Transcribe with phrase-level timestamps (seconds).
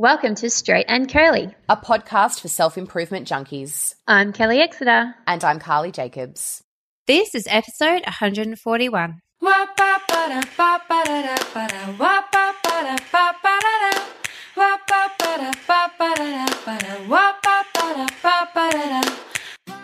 [0.00, 3.96] Welcome to Straight and Curly, a podcast for self improvement junkies.
[4.06, 5.16] I'm Kelly Exeter.
[5.26, 6.62] And I'm Carly Jacobs.
[7.08, 9.18] This is episode 141.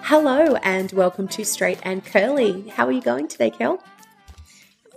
[0.05, 2.69] Hello and welcome to Straight and Curly.
[2.69, 3.83] How are you going today, Kel?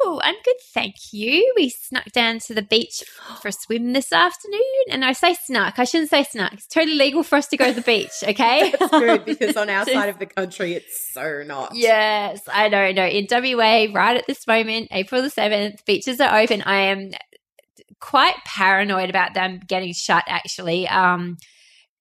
[0.02, 1.54] Oh, I'm good, thank you.
[1.56, 3.04] We snuck down to the beach
[3.42, 4.62] for a swim this afternoon.
[4.90, 6.54] And I say snuck, I shouldn't say snuck.
[6.54, 8.74] It's totally legal for us to go to the beach, okay?
[8.78, 11.74] That's good because on our side of the country, it's so not.
[11.74, 13.06] Yes, I know, no.
[13.06, 16.62] In WA, right at this moment, April the 7th, beaches are open.
[16.62, 17.12] I am
[18.00, 21.38] quite paranoid about them getting shut, actually, um,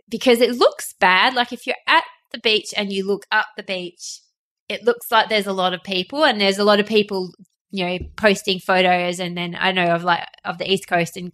[0.09, 1.35] because it looks bad.
[1.35, 4.21] Like if you're at the beach and you look up the beach,
[4.69, 7.33] it looks like there's a lot of people and there's a lot of people
[7.77, 11.33] you know, posting photos and then I know of like of the East Coast and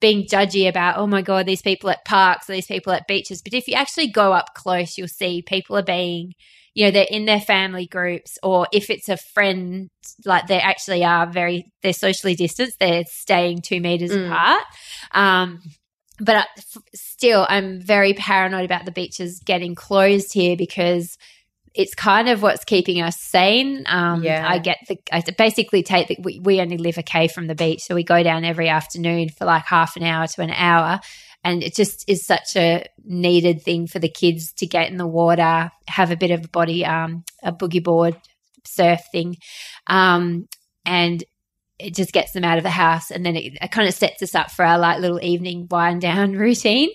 [0.00, 3.42] being judgy about, oh my God, these people at parks, these people at beaches.
[3.42, 6.34] But if you actually go up close, you'll see people are being,
[6.74, 9.88] you know, they're in their family groups, or if it's a friend,
[10.24, 14.26] like they actually are very, they're socially distanced, they're staying two meters mm.
[14.26, 14.64] apart.
[15.12, 15.62] Um,
[16.20, 16.46] but
[16.94, 21.16] still, I'm very paranoid about the beaches getting closed here because
[21.76, 23.84] it's kind of what's keeping us sane.
[23.86, 24.46] Um, yeah.
[24.48, 27.54] I get the, I basically take the, we, we only live a K from the
[27.54, 27.82] beach.
[27.82, 31.00] So we go down every afternoon for like half an hour to an hour.
[31.44, 35.06] And it just is such a needed thing for the kids to get in the
[35.06, 38.16] water, have a bit of a body, um, a boogie board
[38.64, 39.36] surf thing.
[39.86, 40.48] Um,
[40.84, 41.22] and
[41.78, 44.22] it just gets them out of the house and then it, it, kind of sets
[44.22, 46.90] us up for our like little evening wind down routine.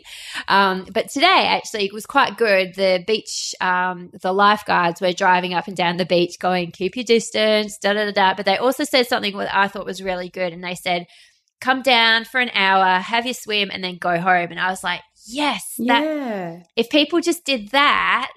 [0.48, 2.74] Um, but today actually it was quite good.
[2.76, 7.06] The beach, um, the lifeguards were driving up and down the beach going, keep your
[7.06, 8.34] distance, da da da da.
[8.34, 10.52] But they also said something that I thought was really good.
[10.52, 11.06] And they said,
[11.60, 14.50] come down for an hour, have your swim, and then go home.
[14.50, 16.64] And I was like, yes, that, yeah.
[16.76, 18.32] if people just did that,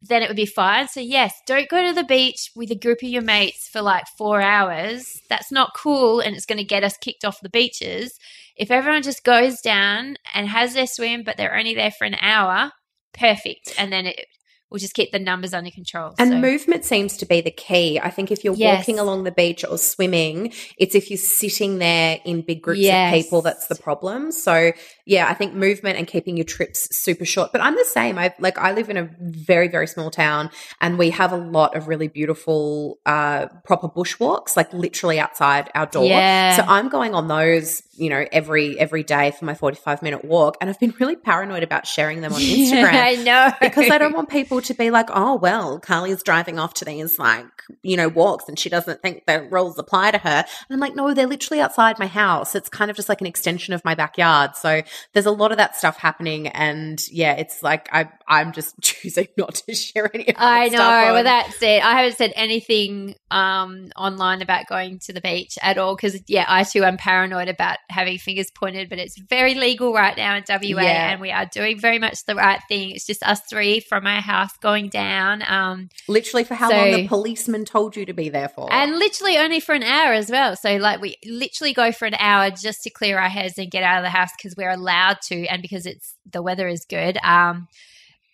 [0.00, 0.88] then it would be fine.
[0.88, 4.04] So, yes, don't go to the beach with a group of your mates for like
[4.16, 5.20] four hours.
[5.28, 8.18] That's not cool and it's going to get us kicked off the beaches.
[8.56, 12.16] If everyone just goes down and has their swim, but they're only there for an
[12.20, 12.72] hour,
[13.12, 13.74] perfect.
[13.78, 14.26] And then it
[14.70, 16.14] we'll just keep the numbers under control.
[16.18, 16.38] And so.
[16.38, 17.98] movement seems to be the key.
[17.98, 18.78] I think if you're yes.
[18.78, 23.12] walking along the beach or swimming, it's if you're sitting there in big groups yes.
[23.12, 24.32] of people that's the problem.
[24.32, 24.72] So
[25.08, 27.50] yeah, I think movement and keeping your trips super short.
[27.50, 28.18] But I'm the same.
[28.18, 30.50] I like I live in a very very small town,
[30.82, 35.86] and we have a lot of really beautiful uh, proper bushwalks, like literally outside our
[35.86, 36.04] door.
[36.04, 36.56] Yeah.
[36.56, 40.58] So I'm going on those, you know, every every day for my 45 minute walk,
[40.60, 42.92] and I've been really paranoid about sharing them on Instagram.
[42.92, 46.74] I know because I don't want people to be like, oh well, Carly's driving off
[46.74, 47.46] to these like
[47.80, 50.44] you know walks, and she doesn't think the rules apply to her.
[50.44, 52.54] And I'm like, no, they're literally outside my house.
[52.54, 54.54] It's kind of just like an extension of my backyard.
[54.54, 54.82] So
[55.12, 59.28] there's a lot of that stuff happening, and yeah, it's like I I'm just choosing
[59.36, 60.28] not to share any.
[60.28, 60.42] of that.
[60.42, 61.82] I know, well that's it.
[61.82, 66.44] I haven't said anything um online about going to the beach at all because yeah,
[66.46, 70.44] I too am paranoid about having fingers pointed, but it's very legal right now in
[70.48, 71.10] WA, yeah.
[71.10, 72.90] and we are doing very much the right thing.
[72.90, 75.42] It's just us three from our house going down.
[75.48, 78.98] Um, literally for how so, long the policeman told you to be there for, and
[78.98, 80.54] literally only for an hour as well.
[80.56, 83.82] So like we literally go for an hour just to clear our heads and get
[83.82, 86.84] out of the house because we're allowed allowed to, and because it's the weather is
[86.88, 87.18] good.
[87.22, 87.68] Um,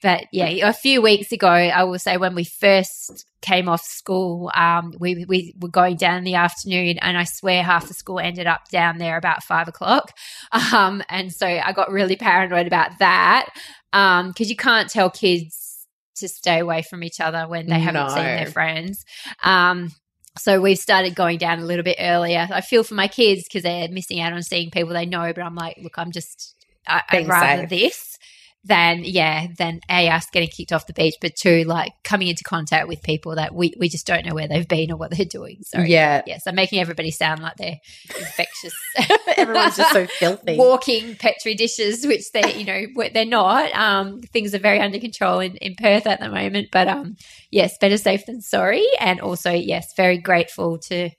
[0.02, 4.50] but yeah, a few weeks ago, I will say when we first came off school,
[4.54, 8.18] um, we, we were going down in the afternoon, and I swear half the school
[8.18, 10.12] ended up down there about five o'clock.
[10.72, 13.48] Um, and so I got really paranoid about that
[13.92, 18.08] because um, you can't tell kids to stay away from each other when they haven't
[18.08, 18.14] no.
[18.14, 19.04] seen their friends.
[19.42, 19.90] Um,
[20.38, 22.48] so we've started going down a little bit earlier.
[22.50, 25.42] I feel for my kids because they're missing out on seeing people they know, but
[25.42, 26.54] I'm like, look, I'm just,
[26.86, 27.70] I, would rather safe.
[27.70, 28.13] this
[28.64, 32.42] than yeah then a us getting kicked off the beach but two like coming into
[32.44, 35.26] contact with people that we, we just don't know where they've been or what they're
[35.26, 35.58] doing.
[35.62, 36.22] So yeah.
[36.26, 37.78] Yes i'm making everybody sound like they're
[38.18, 38.74] infectious.
[39.36, 40.56] Everyone's just so filthy.
[40.56, 43.72] Walking petri dishes which they you know they're not.
[43.74, 47.16] Um things are very under control in, in perth at the moment but um
[47.50, 48.86] yes better safe than sorry.
[48.98, 51.10] And also yes very grateful to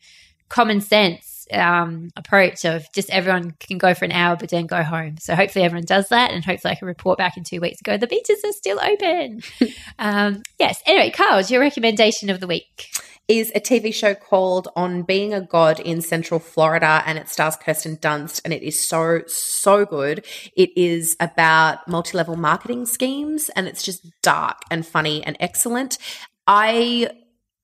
[0.49, 4.83] common sense um, approach of just everyone can go for an hour but then go
[4.83, 5.17] home.
[5.19, 7.97] So hopefully everyone does that, and hopefully I can report back in two weeks ago
[7.97, 9.41] the beaches are still open.
[9.99, 10.81] um, yes.
[10.85, 12.89] Anyway, Carl, your recommendation of the week?
[13.27, 17.55] Is a TV show called On Being a God in Central Florida, and it stars
[17.55, 20.23] Kirsten Dunst, and it is so so good.
[20.55, 25.97] It is about multi level marketing schemes, and it's just dark and funny and excellent.
[26.45, 27.09] I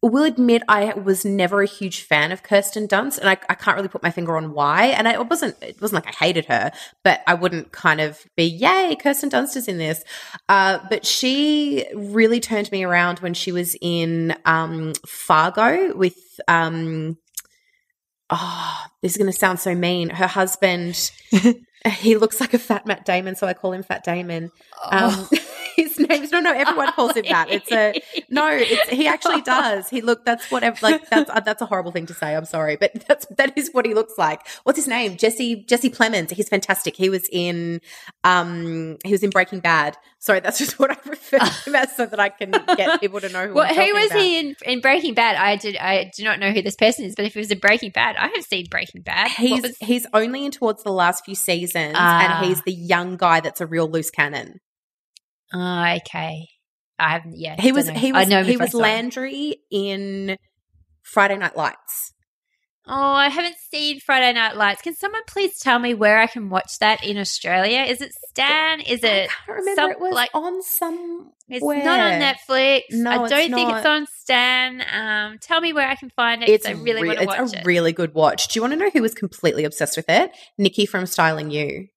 [0.07, 3.75] will admit I was never a huge fan of Kirsten Dunst, and I, I, can't
[3.77, 4.87] really put my finger on why.
[4.87, 6.71] And I, it wasn't it wasn't like I hated her,
[7.03, 10.03] but I wouldn't kind of be yay Kirsten Dunst is in this.
[10.49, 16.17] Uh, but she really turned me around when she was in um, Fargo with.
[16.47, 17.17] Um,
[18.31, 20.09] oh, this is going to sound so mean.
[20.09, 21.11] Her husband,
[21.87, 24.51] he looks like a fat Matt Damon, so I call him Fat Damon.
[24.89, 25.29] Um, oh.
[25.83, 26.53] His name's no, no.
[26.53, 27.49] Everyone calls him that.
[27.49, 28.49] It's a no.
[28.51, 29.89] It's he actually does.
[29.89, 30.25] He look.
[30.25, 30.77] That's whatever.
[30.81, 32.35] Like that's uh, that's a horrible thing to say.
[32.35, 34.47] I'm sorry, but that's that is what he looks like.
[34.63, 35.17] What's his name?
[35.17, 36.31] Jesse Jesse Plemons.
[36.31, 36.95] He's fantastic.
[36.95, 37.81] He was in
[38.23, 39.97] um he was in Breaking Bad.
[40.19, 43.19] Sorry, that's just what I refer to him as, so that I can get people
[43.21, 43.55] to know who.
[43.55, 44.21] well, who was about.
[44.21, 45.35] he in in Breaking Bad?
[45.35, 45.77] I did.
[45.77, 48.15] I do not know who this person is, but if it was in Breaking Bad,
[48.17, 49.31] I have seen Breaking Bad.
[49.31, 52.43] He's was- he's only in towards the last few seasons, uh, and ah.
[52.43, 54.59] he's the young guy that's a real loose cannon.
[55.53, 56.47] Oh, okay.
[56.99, 57.37] I haven't.
[57.37, 57.89] Yeah, he was.
[57.89, 58.27] He was.
[58.27, 60.37] he was Landry in
[61.01, 62.13] Friday Night Lights.
[62.87, 64.81] Oh, I haven't seen Friday Night Lights.
[64.81, 67.81] Can someone please tell me where I can watch that in Australia?
[67.81, 68.81] Is it Stan?
[68.81, 69.29] Is it?
[69.29, 69.81] I can't remember.
[69.81, 71.31] Some, it was like on some.
[71.47, 72.81] It's not on Netflix.
[72.91, 74.83] No, I don't think it's on Stan.
[74.91, 76.49] Um, tell me where I can find it.
[76.49, 78.47] It's I really re- want to watch it's a really good watch.
[78.47, 80.31] Do you want to know who was completely obsessed with it?
[80.57, 81.87] Nikki from Styling You.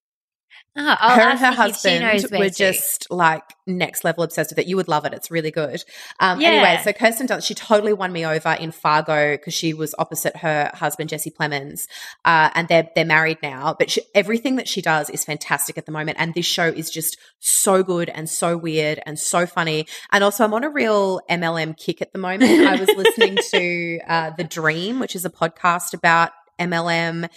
[0.77, 4.67] Oh, her and her husband were just like next level obsessed with it.
[4.67, 5.13] You would love it.
[5.13, 5.85] It's really good.
[6.19, 6.49] Um, yeah.
[6.49, 10.37] Anyway, so Kirsten Dunst, she totally won me over in Fargo because she was opposite
[10.39, 11.87] her husband Jesse Plemons,
[12.25, 13.77] uh, and they're they're married now.
[13.79, 16.91] But she, everything that she does is fantastic at the moment, and this show is
[16.91, 19.87] just so good and so weird and so funny.
[20.11, 22.67] And also, I'm on a real MLM kick at the moment.
[22.67, 27.29] I was listening to uh, The Dream, which is a podcast about MLM.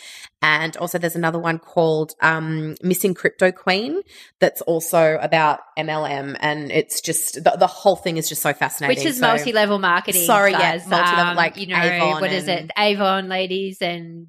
[0.42, 4.02] And also there's another one called um, Missing Crypto Queen
[4.40, 6.38] that's also about MLM.
[6.40, 8.98] And it's just, the, the whole thing is just so fascinating.
[8.98, 10.26] Which is so, multi-level marketing.
[10.26, 12.72] Sorry, yes, yeah, multi-level, um, like, you know, Avon what is it?
[12.78, 14.28] Avon ladies and...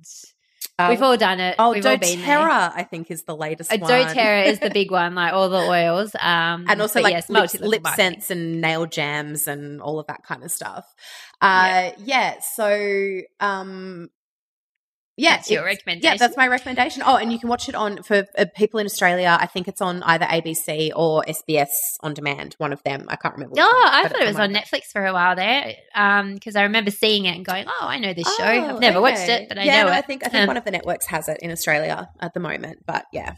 [0.80, 1.56] Um, We've all done it.
[1.58, 3.90] Oh, We've doTERRA, I think, is the latest uh, one.
[3.90, 6.14] doTERRA is the big one, like all the oils.
[6.14, 10.22] Um, and also like yes, lip, lip scents and nail jams and all of that
[10.22, 10.84] kind of stuff.
[11.40, 12.34] Uh, yeah.
[12.36, 14.08] yeah so, um,
[15.18, 16.12] yeah, that's your recommendation.
[16.12, 17.02] Yeah, that's my recommendation.
[17.04, 19.36] Oh, and you can watch it on for uh, people in Australia.
[19.38, 21.68] I think it's on either ABC or SBS
[22.00, 22.54] on demand.
[22.58, 23.06] One of them.
[23.08, 23.56] I can't remember.
[23.58, 25.74] Oh, I thought it was on Netflix for a while there.
[25.94, 28.44] Um, because I remember seeing it and going, "Oh, I know this oh, show.
[28.44, 29.12] I've never okay.
[29.12, 30.64] watched it, but I yeah, know no, it." I think I think um, one of
[30.64, 32.84] the networks has it in Australia at the moment.
[32.86, 33.34] But yeah,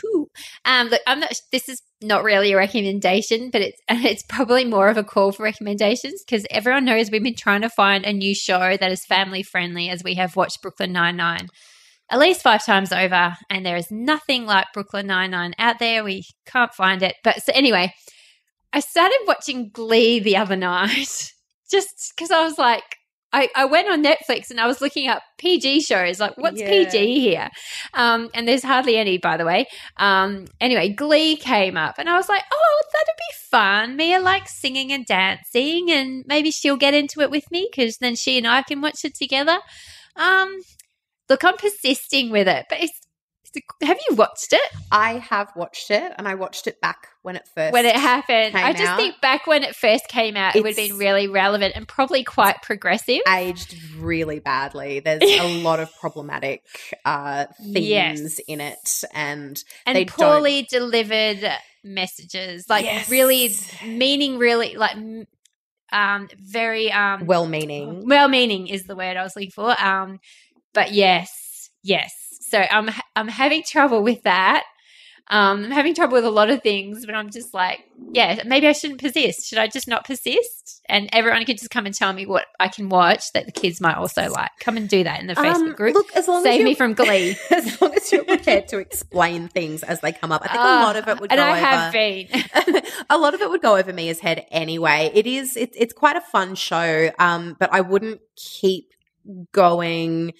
[0.00, 0.28] cool.
[0.64, 1.32] Um, look, I'm not.
[1.52, 5.42] This is not really a recommendation, but it's it's probably more of a call for
[5.42, 9.42] recommendations because everyone knows we've been trying to find a new show that is family
[9.42, 11.48] friendly as we have watched Brooklyn Nine Nine
[12.10, 16.02] at least five times over, and there is nothing like Brooklyn Nine Nine out there.
[16.02, 17.92] We can't find it, but so anyway,
[18.72, 21.32] I started watching Glee the other night
[21.70, 22.84] just because I was like,
[23.32, 26.68] I, I went on Netflix and I was looking up PG shows, like what's yeah.
[26.68, 27.50] PG here?
[27.92, 29.66] Um, and there's hardly any, by the way.
[29.98, 33.96] Um, anyway, Glee came up and I was like, oh, that'd be fun.
[33.96, 38.16] Mia likes singing and dancing, and maybe she'll get into it with me because then
[38.16, 39.58] she and I can watch it together.
[40.16, 40.60] Um,
[41.28, 42.98] look, I'm persisting with it, but it's
[43.82, 44.72] have you watched it?
[44.90, 48.56] I have watched it, and I watched it back when it first when it happened.
[48.56, 48.98] I just out.
[48.98, 51.86] think back when it first came out, it's it would have been really relevant and
[51.86, 53.20] probably quite progressive.
[53.28, 55.00] Aged really badly.
[55.00, 56.62] There's a lot of problematic
[57.04, 58.40] uh, themes yes.
[58.46, 61.50] in it, and and poorly delivered
[61.84, 63.10] messages, like yes.
[63.10, 63.54] really
[63.86, 64.96] meaning, really like
[65.90, 68.04] um very um well-meaning.
[68.06, 69.80] Well-meaning is the word I was looking for.
[69.80, 70.20] Um,
[70.74, 74.64] but yes, yes so I'm I'm having trouble with that.
[75.30, 77.80] Um, I'm having trouble with a lot of things, but I'm just like,
[78.12, 79.46] yeah, maybe I shouldn't persist.
[79.46, 80.80] Should I just not persist?
[80.88, 83.78] And everyone can just come and tell me what I can watch that the kids
[83.78, 84.50] might also like.
[84.60, 85.94] Come and do that in the Facebook um, group.
[85.94, 87.36] Look, as long save as me from Glee.
[87.50, 90.62] as long as you're prepared to explain things as they come up, I think uh,
[90.62, 91.30] a lot of it would.
[91.30, 92.82] And go I over, have been.
[93.10, 95.10] a lot of it would go over Mia's head anyway.
[95.12, 95.58] It is.
[95.58, 98.94] It's it's quite a fun show, um, but I wouldn't keep
[99.52, 100.32] going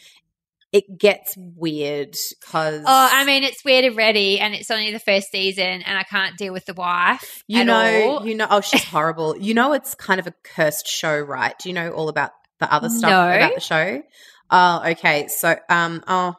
[0.73, 5.31] it gets weird because oh i mean it's weird already and it's only the first
[5.31, 8.27] season and i can't deal with the wife you know all.
[8.27, 11.69] you know oh she's horrible you know it's kind of a cursed show right do
[11.69, 13.31] you know all about the other stuff no.
[13.31, 14.03] about the show
[14.51, 16.35] oh okay so um oh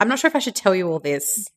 [0.00, 1.48] i'm not sure if i should tell you all this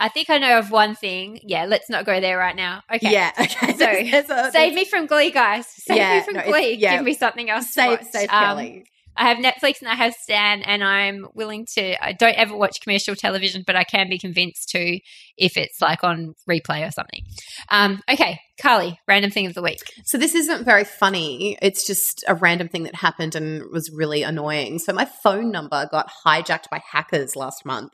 [0.00, 1.40] I think I know of one thing.
[1.42, 2.82] Yeah, let's not go there right now.
[2.94, 3.10] Okay.
[3.10, 3.32] Yeah.
[3.40, 3.72] Okay.
[3.72, 5.66] So there's, there's a, save me from Glee, guys.
[5.66, 6.74] Save yeah, me from no, Glee.
[6.74, 6.96] Yeah.
[6.96, 7.70] Give me something else.
[7.70, 8.84] Save, save um, Kelly.
[9.18, 12.04] I have Netflix and I have Stan, and I'm willing to.
[12.04, 15.00] I don't ever watch commercial television, but I can be convinced to
[15.36, 17.22] if it's like on replay or something.
[17.70, 19.80] Um, okay, Carly, random thing of the week.
[20.04, 21.56] So this isn't very funny.
[21.62, 24.80] It's just a random thing that happened and was really annoying.
[24.80, 27.92] So my phone number got hijacked by hackers last month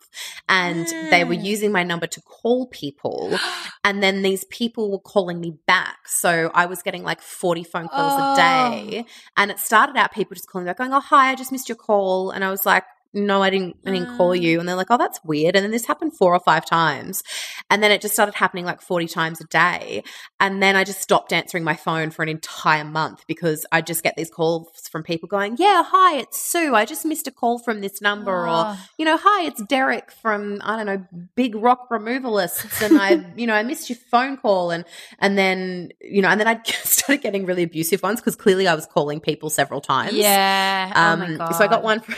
[0.49, 1.11] and mm.
[1.11, 1.44] they were mm.
[1.44, 3.38] using my number to call people
[3.85, 6.09] and then these people were calling me back.
[6.09, 8.33] So I was getting like 40 phone calls oh.
[8.33, 9.04] a day
[9.37, 11.68] and it started out people just calling me back going, "Oh, hi, I just missed
[11.68, 14.59] your call." And I was like, no, I didn't, I didn't call you.
[14.59, 15.54] And they're like, oh, that's weird.
[15.54, 17.23] And then this happened four or five times.
[17.71, 20.02] And then it just started happening like 40 times a day.
[20.40, 24.02] And then I just stopped answering my phone for an entire month because I just
[24.02, 26.75] get these calls from people going, yeah, hi, it's Sue.
[26.75, 28.49] I just missed a call from this number.
[28.49, 28.52] Oh.
[28.52, 31.06] Or, you know, hi, it's Derek from, I don't know,
[31.37, 32.83] Big Rock Removalists.
[32.83, 34.73] And I, you know, I missed your phone call.
[34.73, 34.85] And,
[35.21, 38.75] and then, you know, and then I started getting really abusive ones because clearly I
[38.75, 40.14] was calling people several times.
[40.14, 40.92] Yeah.
[40.94, 41.52] Um, oh my God.
[41.52, 42.00] So I got one.
[42.00, 42.16] From,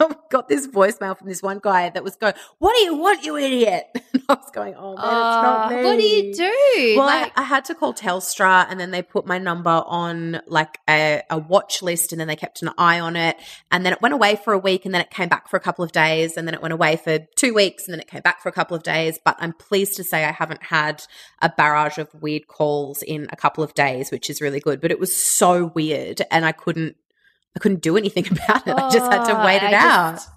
[0.30, 3.36] got this voicemail from this one guy that was going, "What do you want, you
[3.36, 6.94] idiot?" And I was going, "Oh man, uh, it's not me." What do you do?
[6.96, 10.40] Well, like- I, I, had to call Telstra, and then they put my number on
[10.46, 13.36] like a, a, watch list, and then they kept an eye on it,
[13.70, 15.60] and then it went away for a week, and then it came back for a
[15.60, 18.22] couple of days, and then it went away for two weeks, and then it came
[18.22, 19.18] back for a couple of days.
[19.24, 21.04] But I'm pleased to say I haven't had
[21.42, 24.80] a barrage of weird calls in a couple of days, which is really good.
[24.80, 26.96] But it was so weird, and I couldn't
[27.56, 28.74] I couldn't do anything about it.
[28.76, 30.14] Oh, I just had to oh, wait it I out.
[30.14, 30.30] Just,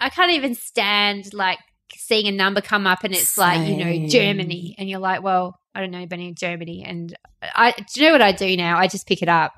[0.00, 1.58] I can't even stand like
[1.94, 3.42] seeing a number come up and it's Same.
[3.44, 4.74] like, you know, Germany.
[4.78, 6.84] And you're like, well, I don't know anybody in Germany.
[6.84, 8.78] And I, do you know what I do now?
[8.78, 9.52] I just pick it up.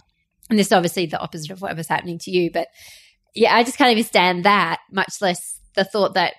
[0.49, 2.51] And this is obviously the opposite of whatever's happening to you.
[2.51, 2.69] But
[3.35, 6.35] yeah, I just can't even stand that, much less the thought that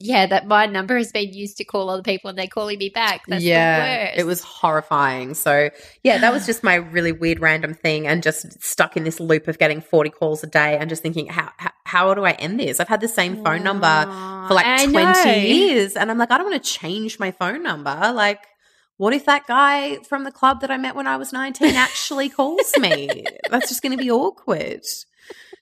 [0.00, 2.88] yeah, that my number has been used to call other people and they're calling me
[2.88, 3.22] back.
[3.26, 5.34] That's yeah, It was horrifying.
[5.34, 5.70] So,
[6.04, 9.48] yeah, that was just my really weird random thing and just stuck in this loop
[9.48, 12.60] of getting 40 calls a day and just thinking, how, how, how do I end
[12.60, 12.78] this?
[12.78, 14.04] I've had the same phone number
[14.46, 15.34] for like I 20 know.
[15.34, 15.96] years.
[15.96, 18.12] And I'm like, I don't want to change my phone number.
[18.14, 18.46] Like,
[18.98, 22.28] what if that guy from the club that I met when I was 19 actually
[22.28, 23.24] calls me?
[23.50, 24.82] That's just going to be awkward.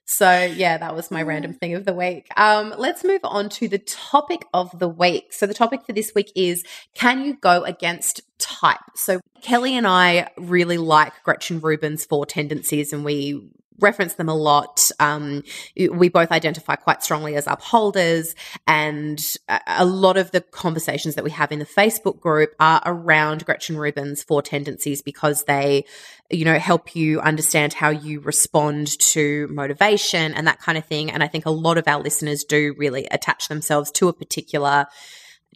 [0.07, 2.29] So yeah, that was my random thing of the week.
[2.37, 5.33] Um, let's move on to the topic of the week.
[5.33, 8.79] So the topic for this week is can you go against type?
[8.95, 14.35] So Kelly and I really like Gretchen Rubin's four tendencies and we reference them a
[14.35, 14.90] lot.
[15.00, 15.42] Um,
[15.76, 18.35] we both identify quite strongly as upholders,
[18.66, 19.21] and
[19.66, 23.76] a lot of the conversations that we have in the Facebook group are around Gretchen
[23.76, 25.85] Rubin's four tendencies because they,
[26.30, 31.11] you know, help you understand how you respond to motivation and that kind of thing.
[31.11, 34.87] And I think a lot of our listeners do really attach themselves to a particular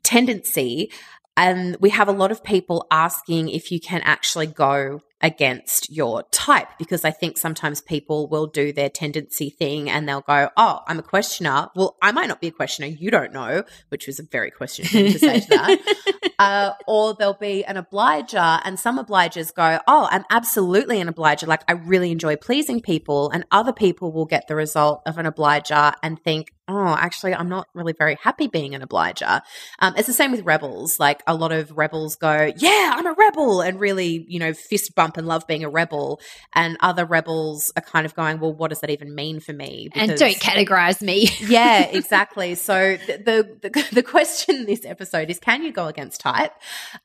[0.03, 0.93] tendency.
[1.37, 6.23] And we have a lot of people asking if you can actually go against your
[6.31, 10.81] type because I think sometimes people will do their tendency thing and they'll go, Oh,
[10.87, 11.69] I'm a questioner.
[11.75, 12.89] Well, I might not be a questioner.
[12.89, 16.33] You don't know, which was a very question thing to say to that.
[16.39, 21.47] uh, or there'll be an obliger and some obligers go, Oh, I'm absolutely an obliger.
[21.47, 23.31] Like I really enjoy pleasing people.
[23.31, 27.49] And other people will get the result of an obliger and think, oh, actually, I'm
[27.49, 29.43] not really very happy being an obliger.
[29.81, 31.01] Um, it's the same with rebels.
[31.01, 34.95] Like a lot of rebels go, yeah, I'm a rebel, and really, you know, fist
[34.95, 36.21] bump and love being a rebel.
[36.55, 39.89] And other rebels are kind of going, well, what does that even mean for me?
[39.93, 41.29] Because, and don't categorize me.
[41.41, 42.55] yeah, exactly.
[42.55, 46.53] So the, the, the question in this episode is, can you go against type?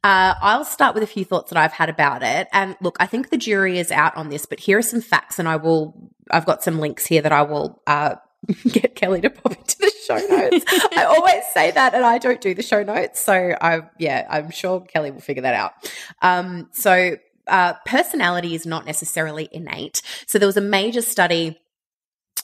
[0.04, 2.48] Uh, I'll start with a few thoughts that I've had about it.
[2.54, 5.40] And look, I think the jury is out on this, but here are some facts,
[5.40, 6.12] and I will.
[6.32, 8.16] I've got some links here that I will uh,
[8.72, 10.66] get Kelly to pop into the show notes.
[10.96, 13.24] I always say that and I don't do the show notes.
[13.24, 15.74] So I yeah, I'm sure Kelly will figure that out.
[16.22, 20.02] Um, so uh, personality is not necessarily innate.
[20.28, 21.60] So there was a major study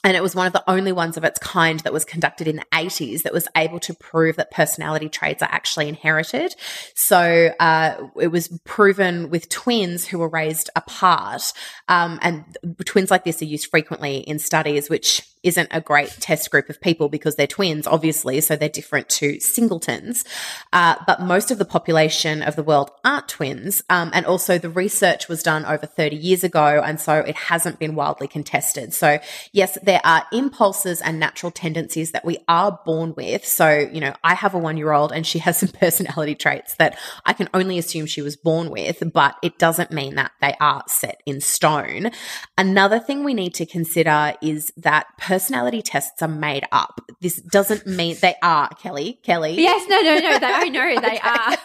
[0.04, 2.56] and it was one of the only ones of its kind that was conducted in
[2.56, 6.56] the 80s that was able to prove that personality traits are actually inherited.
[6.96, 11.54] So uh, it was proven with twins who were raised apart.
[11.88, 16.52] Um, and twins like this are used frequently in studies, which isn't a great test
[16.52, 20.24] group of people because they're twins, obviously, so they're different to singletons.
[20.72, 23.84] Uh, but most of the population of the world aren't twins.
[23.90, 27.80] Um, and also, the research was done over 30 years ago, and so it hasn't
[27.80, 28.94] been wildly contested.
[28.94, 29.20] So,
[29.52, 33.46] yes, there are impulses and natural tendencies that we are born with.
[33.46, 36.76] So, you know, I have a one year old and she has some personality traits
[36.76, 40.56] that I can only assume she was born with, but it doesn't mean that they
[40.60, 42.12] are set in stone.
[42.58, 47.00] Another thing we need to consider is that personality tests are made up.
[47.22, 49.18] This doesn't mean they are, Kelly.
[49.24, 49.54] Kelly.
[49.54, 50.40] Yes, no, no, no.
[50.40, 51.58] They, I know they are.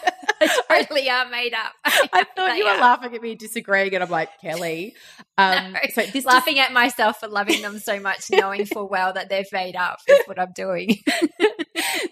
[0.69, 1.73] totally are made up.
[2.13, 2.79] I thought you were are.
[2.79, 4.95] laughing at me disagreeing, and I'm like, Kelly.
[5.37, 8.87] Um, no, so this laughing just- at myself for loving them so much, knowing full
[8.87, 11.03] well that they're made up is what I'm doing.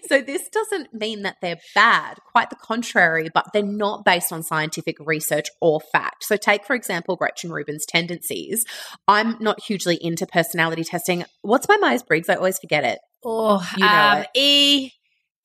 [0.08, 4.42] So this doesn't mean that they're bad, quite the contrary, but they're not based on
[4.42, 6.24] scientific research or fact.
[6.24, 8.64] So take, for example, Gretchen Rubin's tendencies.
[9.08, 11.24] I'm not hugely into personality testing.
[11.42, 12.28] What's my Myers Briggs?
[12.28, 12.98] I always forget it.
[13.24, 14.28] Oh, you know um, it.
[14.34, 14.90] E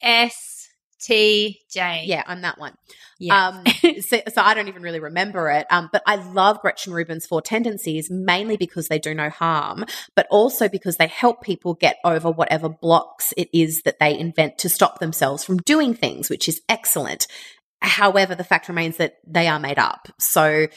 [0.02, 0.61] S
[1.02, 2.04] T J.
[2.06, 2.74] Yeah, I'm that one.
[3.20, 3.48] Yeah.
[3.48, 3.64] Um,
[4.02, 5.68] so, so, I don't even really remember it.
[5.70, 10.28] Um, but I love Gretchen Rubin's four tendencies mainly because they do no harm, but
[10.30, 14.70] also because they help people get over whatever blocks it is that they invent to
[14.70, 17.28] stop themselves from doing things, which is excellent.
[17.82, 20.08] However, the fact remains that they are made up.
[20.20, 20.68] So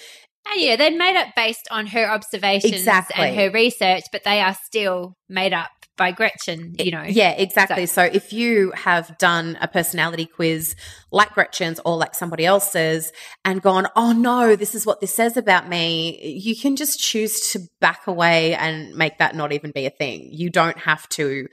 [0.46, 3.24] Oh, yeah, they're made up based on her observations exactly.
[3.24, 7.02] and her research, but they are still made up by Gretchen, you know.
[7.02, 7.86] Yeah, exactly.
[7.86, 8.06] So.
[8.06, 8.12] so.
[8.12, 10.74] if you have done a personality quiz
[11.10, 13.12] like Gretchen's or like somebody else's
[13.44, 17.52] and gone, oh no, this is what this says about me, you can just choose
[17.52, 20.28] to back away and make that not even be a thing.
[20.32, 21.48] You don't have to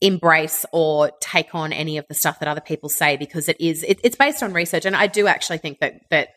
[0.00, 3.82] embrace or take on any of the stuff that other people say because it is
[3.82, 6.28] it, it's based on research and i do actually think that that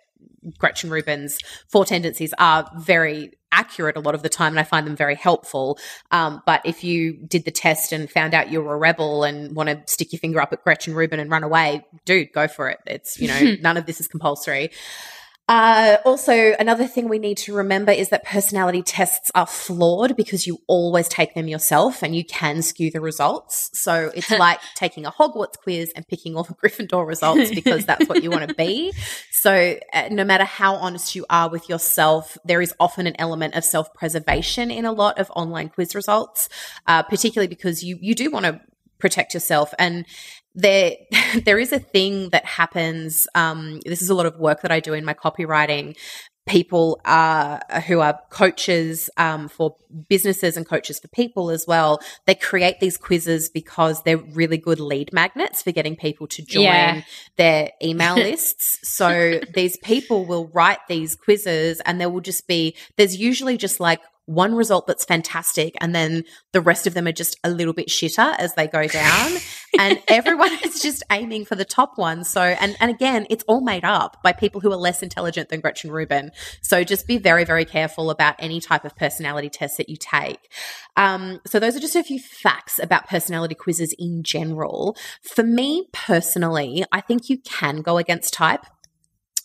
[0.57, 4.85] Gretchen Rubin's four tendencies are very accurate a lot of the time and I find
[4.85, 5.79] them very helpful.
[6.11, 9.55] Um, but if you did the test and found out you were a rebel and
[9.55, 12.69] want to stick your finger up at Gretchen Rubin and run away, dude, go for
[12.69, 12.79] it.
[12.85, 14.69] It's, you know, none of this is compulsory.
[15.49, 20.45] Uh, also, another thing we need to remember is that personality tests are flawed because
[20.45, 23.71] you always take them yourself and you can skew the results.
[23.73, 28.07] So it's like taking a Hogwarts quiz and picking all the Gryffindor results because that's
[28.07, 28.93] what you want to be.
[29.31, 33.55] So uh, no matter how honest you are with yourself, there is often an element
[33.55, 36.49] of self preservation in a lot of online quiz results,
[36.87, 38.59] uh, particularly because you, you do want to
[38.99, 39.73] protect yourself.
[39.79, 40.05] And
[40.55, 40.93] there
[41.45, 43.27] there is a thing that happens.
[43.35, 45.97] Um, this is a lot of work that I do in my copywriting.
[46.47, 49.75] People uh, who are coaches um, for
[50.07, 51.99] businesses and coaches for people as well.
[52.25, 56.63] They create these quizzes because they're really good lead magnets for getting people to join
[56.63, 57.01] yeah.
[57.37, 58.79] their email lists.
[58.81, 63.79] So these people will write these quizzes, and there will just be there's usually just
[63.79, 67.73] like one result that's fantastic and then the rest of them are just a little
[67.73, 69.31] bit shitter as they go down.
[69.77, 72.23] And everyone is just aiming for the top one.
[72.23, 75.59] So and and again it's all made up by people who are less intelligent than
[75.59, 76.31] Gretchen Rubin.
[76.63, 80.51] So just be very very careful about any type of personality test that you take.
[80.97, 84.97] Um, so those are just a few facts about personality quizzes in general.
[85.21, 88.65] For me personally I think you can go against type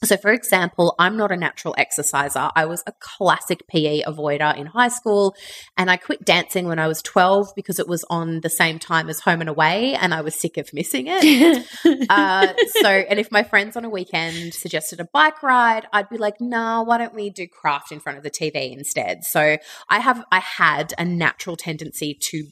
[0.04, 2.50] so, for example, I'm not a natural exerciser.
[2.54, 5.34] I was a classic PE avoider in high school,
[5.76, 9.08] and I quit dancing when I was 12 because it was on the same time
[9.08, 11.66] as Home and Away, and I was sick of missing it.
[12.10, 16.18] uh, so, and if my friends on a weekend suggested a bike ride, I'd be
[16.18, 19.98] like, "Nah, why don't we do craft in front of the TV instead?" So, I
[20.00, 22.48] have, I had a natural tendency to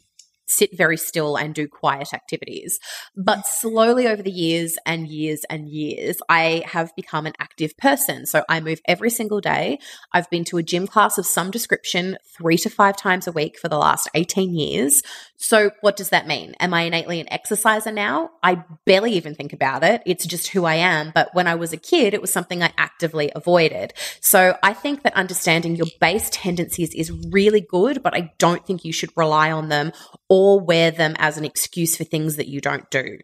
[0.52, 2.78] sit very still and do quiet activities.
[3.16, 8.26] But slowly over the years and years and years, I have become an active person.
[8.26, 9.78] So I move every single day.
[10.12, 13.58] I've been to a gym class of some description three to five times a week
[13.58, 15.02] for the last 18 years.
[15.36, 16.54] So, what does that mean?
[16.60, 18.30] Am I innately an exerciser now?
[18.44, 20.00] I barely even think about it.
[20.06, 21.10] It's just who I am.
[21.12, 23.92] But when I was a kid, it was something I actively avoided.
[24.20, 28.84] So, I think that understanding your base tendencies is really good, but I don't think
[28.84, 29.90] you should rely on them
[30.28, 33.18] or wear them as an excuse for things that you don't do.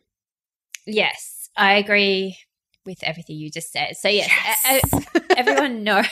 [0.87, 2.37] Yes, I agree
[2.87, 3.97] with everything you just said.
[3.97, 4.31] So, yes,
[4.65, 5.07] yes.
[5.37, 6.03] everyone know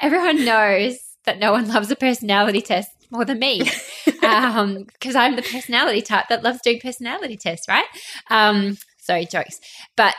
[0.00, 3.62] everyone knows that no one loves a personality test more than me
[4.04, 4.16] because
[4.56, 7.84] um, I'm the personality type that loves doing personality tests, right?
[8.30, 9.60] Um, sorry, jokes.
[9.96, 10.14] But,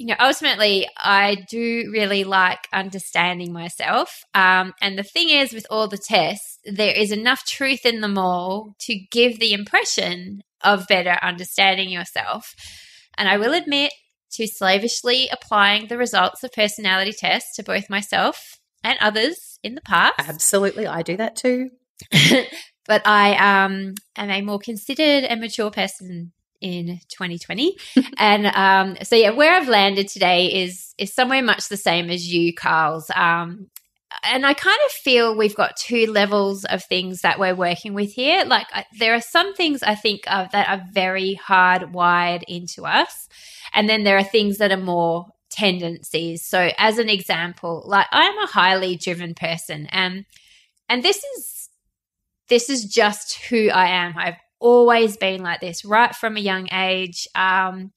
[0.00, 4.24] you know, ultimately, I do really like understanding myself.
[4.32, 8.16] Um, and the thing is, with all the tests, there is enough truth in them
[8.16, 12.54] all to give the impression of better understanding yourself.
[13.18, 13.92] And I will admit
[14.36, 19.82] to slavishly applying the results of personality tests to both myself and others in the
[19.82, 20.14] past.
[20.18, 20.86] Absolutely.
[20.86, 21.72] I do that too.
[22.86, 27.76] but I um, am a more considered and mature person in 2020
[28.18, 32.26] and um, so yeah where i've landed today is is somewhere much the same as
[32.26, 33.10] you carl's.
[33.14, 33.68] Um,
[34.24, 38.12] and i kind of feel we've got two levels of things that we're working with
[38.12, 38.44] here.
[38.44, 43.28] Like I, there are some things i think of that are very hardwired into us
[43.74, 46.44] and then there are things that are more tendencies.
[46.46, 50.24] So as an example like i'm a highly driven person and
[50.88, 51.60] and this is
[52.50, 54.14] this is just who I am.
[54.18, 57.26] I've always been like this right from a young age.
[57.34, 57.92] Um,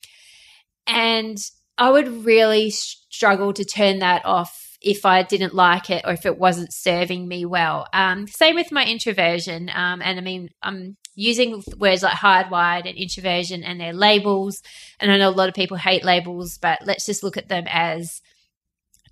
[0.86, 1.38] and
[1.78, 6.26] I would really struggle to turn that off if I didn't like it or if
[6.26, 7.86] it wasn't serving me well.
[7.92, 9.70] Um, same with my introversion.
[9.74, 14.62] Um, and I mean, I'm using words like hardwired and introversion and their labels.
[15.00, 17.64] And I know a lot of people hate labels, but let's just look at them
[17.68, 18.20] as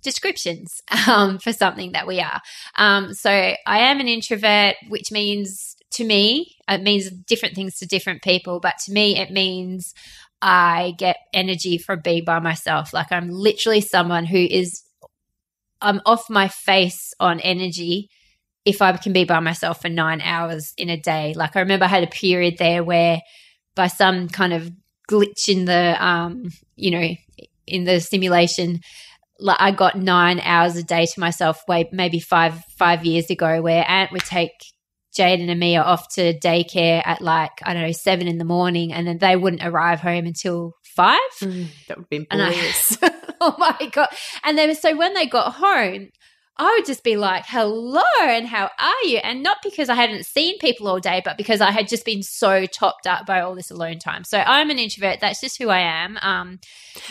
[0.03, 2.41] descriptions um, for something that we are.
[2.77, 7.85] Um, so I am an introvert, which means to me, it means different things to
[7.85, 9.93] different people, but to me, it means
[10.41, 12.93] I get energy from being by myself.
[12.93, 14.83] Like I'm literally someone who is,
[15.81, 18.09] I'm off my face on energy
[18.65, 21.33] if I can be by myself for nine hours in a day.
[21.35, 23.21] Like I remember I had a period there where
[23.75, 24.71] by some kind of
[25.09, 27.09] glitch in the, um, you know,
[27.67, 28.79] in the simulation,
[29.39, 31.61] like I got nine hours a day to myself.
[31.67, 34.51] Way maybe five five years ago, where Ant would take
[35.17, 38.91] Jaden and Mia off to daycare at like I don't know seven in the morning,
[38.91, 41.19] and then they wouldn't arrive home until five.
[41.41, 42.97] Mm, that would be bliss.
[43.41, 44.09] oh my god!
[44.43, 46.09] And then so when they got home,
[46.57, 49.17] I would just be like, hello, and how are you?
[49.17, 52.21] And not because I hadn't seen people all day, but because I had just been
[52.21, 54.23] so topped up by all this alone time.
[54.23, 55.19] So I'm an introvert.
[55.19, 56.19] That's just who I am.
[56.21, 56.59] Um,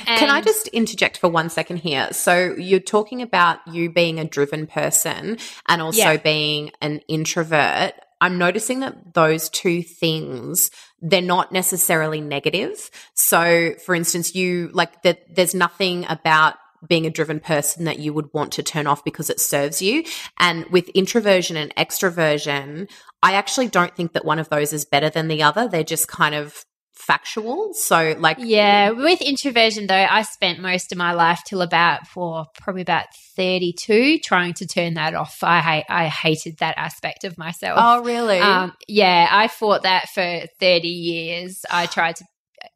[0.07, 2.13] Can I just interject for one second here?
[2.13, 6.17] So you're talking about you being a driven person and also yeah.
[6.19, 7.95] being an introvert.
[8.21, 10.71] I'm noticing that those two things
[11.03, 12.89] they're not necessarily negative.
[13.15, 15.35] So, for instance, you like that.
[15.35, 16.55] There's nothing about
[16.87, 20.05] being a driven person that you would want to turn off because it serves you.
[20.39, 22.91] And with introversion and extroversion,
[23.23, 25.69] I actually don't think that one of those is better than the other.
[25.69, 26.65] They're just kind of
[26.95, 27.73] factual.
[27.75, 32.47] So like Yeah, with introversion though, I spent most of my life till about for
[32.61, 35.39] probably about 32 trying to turn that off.
[35.43, 37.79] I hate I hated that aspect of myself.
[37.81, 38.39] Oh, really?
[38.39, 41.65] Um, yeah, I fought that for 30 years.
[41.71, 42.25] I tried to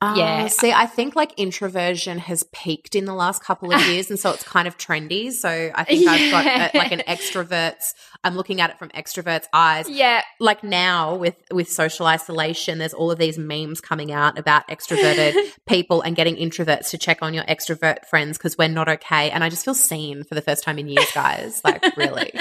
[0.02, 0.46] uh, yeah.
[0.48, 4.10] See, I think like introversion has peaked in the last couple of years.
[4.10, 5.32] and so it's kind of trendy.
[5.32, 6.10] So I think yeah.
[6.10, 9.88] I've got a, like an extrovert's, I'm looking at it from extrovert's eyes.
[9.88, 10.20] Yeah.
[10.38, 15.34] Like now with, with social isolation, there's all of these memes coming out about extroverted
[15.66, 19.30] people and getting introverts to check on your extrovert friends because we're not okay.
[19.30, 21.62] And I just feel seen for the first time in years, guys.
[21.64, 22.32] Like, really.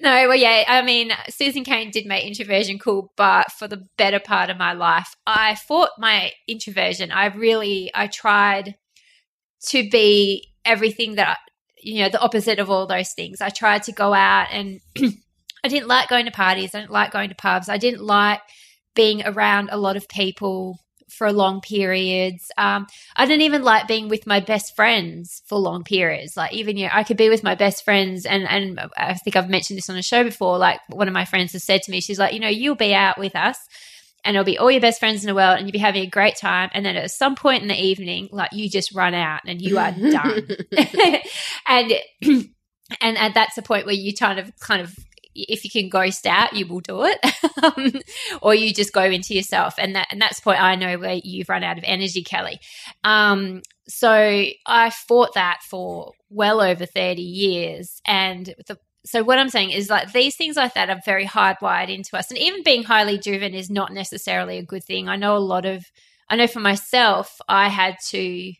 [0.02, 0.64] no, well, yeah.
[0.66, 4.72] I mean, Susan Cain did make introversion cool, but for the better part of my
[4.72, 7.12] life, I fought my introversion.
[7.12, 8.76] I really, I tried
[9.68, 11.38] to be everything that,
[11.78, 13.40] you know, the opposite of all those things.
[13.40, 14.80] I tried to go out and
[15.64, 16.74] I didn't like going to parties.
[16.74, 17.68] I didn't like going to pubs.
[17.68, 18.40] I didn't like
[18.94, 20.78] being around a lot of people
[21.10, 22.50] for long periods.
[22.56, 26.36] Um, I didn't even like being with my best friends for long periods.
[26.36, 29.36] Like even you know, I could be with my best friends, and and I think
[29.36, 30.58] I've mentioned this on a show before.
[30.58, 32.94] Like one of my friends has said to me, she's like, you know, you'll be
[32.94, 33.58] out with us.
[34.22, 36.10] And it'll be all your best friends in the world, and you'll be having a
[36.10, 36.68] great time.
[36.74, 39.78] And then at some point in the evening, like you just run out and you
[39.78, 40.46] are done.
[41.66, 41.92] and
[43.00, 44.94] and and that's the point where you kind of kind of
[45.48, 47.18] if you can ghost out, you will do it,
[47.62, 48.00] um,
[48.42, 49.74] or you just go into yourself.
[49.78, 52.60] And that and that's the point I know where you've run out of energy, Kelly.
[53.04, 59.48] Um, so I fought that for well over thirty years, and the, so what I'm
[59.48, 62.82] saying is like these things like that are very hardwired into us, and even being
[62.82, 65.08] highly driven is not necessarily a good thing.
[65.08, 65.84] I know a lot of,
[66.28, 68.52] I know for myself, I had to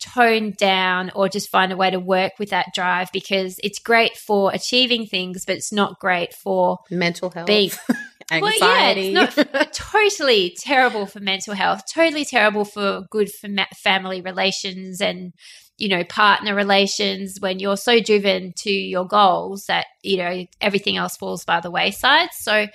[0.00, 4.16] tone down or just find a way to work with that drive because it's great
[4.16, 7.46] for achieving things, but it's not great for mental health.
[7.46, 7.70] Being,
[8.30, 9.14] Anxiety.
[9.14, 14.20] Well, yeah, it's not totally terrible for mental health, totally terrible for good for family
[14.20, 15.32] relations and,
[15.78, 20.96] you know, partner relations when you're so driven to your goals that, you know, everything
[20.96, 22.30] else falls by the wayside.
[22.32, 22.66] So,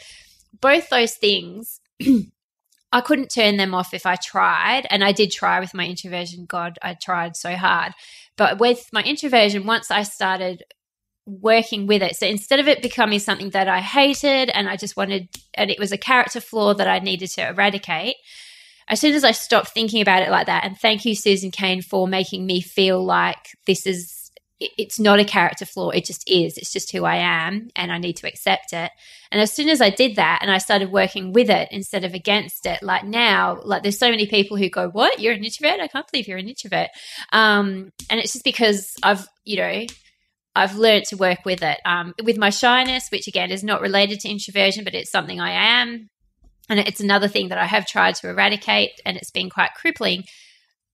[0.62, 1.82] both those things
[2.92, 4.86] I couldn't turn them off if I tried.
[4.90, 6.46] And I did try with my introversion.
[6.46, 7.94] God, I tried so hard.
[8.38, 10.64] But with my introversion, once I started
[11.26, 14.98] working with it, so instead of it becoming something that I hated and I just
[14.98, 18.16] wanted, and it was a character flaw that I needed to eradicate,
[18.88, 21.82] as soon as I stopped thinking about it like that, and thank you, Susan Cain,
[21.82, 24.21] for making me feel like this is
[24.78, 25.90] it's not a character flaw.
[25.90, 26.58] It just is.
[26.58, 28.92] It's just who I am, and I need to accept it.
[29.32, 32.14] And as soon as I did that, and I started working with it instead of
[32.14, 35.20] against it, like now, like there's so many people who go, "What?
[35.20, 35.80] You're an introvert?
[35.80, 36.90] I can't believe you're an introvert."
[37.32, 39.86] Um, and it's just because I've, you know,
[40.56, 41.80] I've learned to work with it.
[41.86, 45.82] Um, with my shyness, which again is not related to introversion, but it's something I
[45.82, 46.10] am,
[46.70, 50.26] and it's another thing that I have tried to eradicate, and it's been quite crippling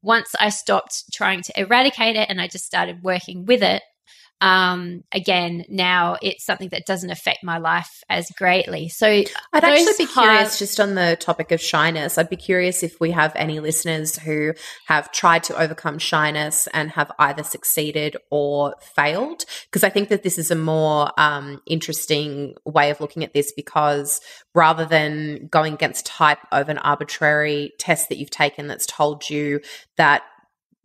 [0.07, 3.83] once I stopped trying to eradicate it and I just started working with it,
[4.39, 8.87] um, again, now it's something that doesn't affect my life as greatly.
[8.89, 12.83] So I'd actually be hard- curious, just on the topic of shyness, I'd be curious
[12.83, 14.53] if we have any listeners who
[14.87, 19.45] have tried to overcome shyness and have either succeeded or failed.
[19.65, 23.51] Because I think that this is a more um, interesting way of looking at this
[23.51, 24.21] because
[24.53, 29.61] rather than going against type of an arbitrary test that you've taken that's told you
[29.97, 30.23] that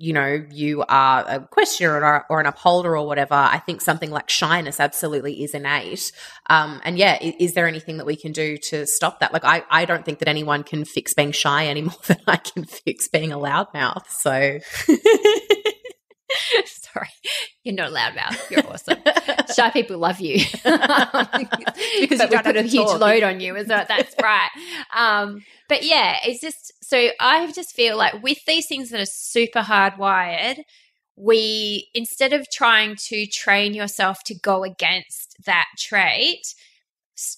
[0.03, 4.11] you know, you are a questioner or, or, an upholder or whatever, I think something
[4.11, 6.11] like shyness absolutely is innate.
[6.51, 9.33] Um, and yeah, is, is, there anything that we can do to stop that?
[9.33, 12.39] Like, I, I don't think that anyone can fix being shy any more than I
[12.39, 14.09] can fix being a loudmouth.
[14.09, 14.59] So.
[16.93, 17.09] Sorry,
[17.65, 18.51] you're not a loudmouth.
[18.51, 18.99] You're awesome.
[19.55, 23.01] Shy people love you because you don't put a huge talk.
[23.01, 23.57] load on you.
[23.57, 24.51] Is that that's right?
[24.95, 29.07] Um, but yeah, it's just so I just feel like with these things that are
[29.07, 30.59] super hardwired,
[31.17, 36.55] we instead of trying to train yourself to go against that trait,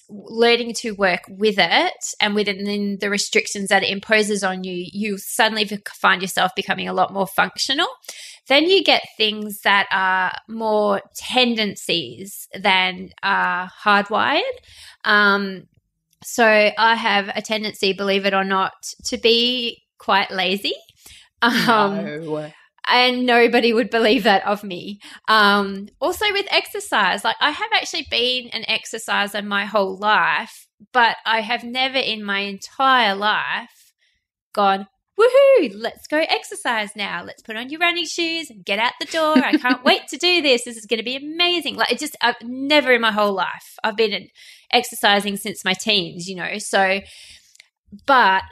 [0.09, 5.19] learning to work with it and within the restrictions that it imposes on you, you
[5.19, 7.89] suddenly find yourself becoming a lot more functional.
[8.49, 14.43] Then you get things that are more tendencies than are hardwired.
[15.05, 15.65] Um,
[16.23, 18.73] so I have a tendency, believe it or not,
[19.07, 20.75] to be quite lazy.
[21.43, 22.53] Um, no.
[22.87, 25.01] And nobody would believe that of me.
[25.29, 31.17] Um, also, with exercise, like I have actually been an exerciser my whole life, but
[31.25, 33.93] I have never in my entire life
[34.53, 34.87] gone,
[35.19, 37.23] woohoo, let's go exercise now.
[37.25, 39.37] Let's put on your running shoes and get out the door.
[39.37, 40.65] I can't wait to do this.
[40.65, 41.77] This is going to be amazing.
[41.77, 44.29] Like it just, I've never in my whole life, I've been
[44.73, 47.01] exercising since my teens, you know, so,
[48.07, 48.43] but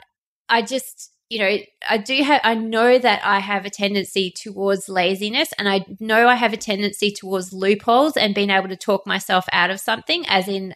[0.47, 1.57] I just, you know,
[1.89, 6.27] I do have, I know that I have a tendency towards laziness and I know
[6.27, 10.25] I have a tendency towards loopholes and being able to talk myself out of something,
[10.27, 10.75] as in,